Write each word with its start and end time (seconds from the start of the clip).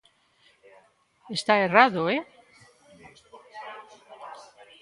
Está 1.37 1.53
errado, 1.65 2.01
¿eh? 2.15 2.21